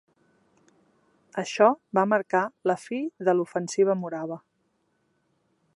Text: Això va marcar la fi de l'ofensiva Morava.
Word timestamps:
Això 1.41 1.67
va 1.97 2.07
marcar 2.15 2.41
la 2.71 2.77
fi 2.85 3.01
de 3.29 3.37
l'ofensiva 3.39 3.99
Morava. 4.05 4.41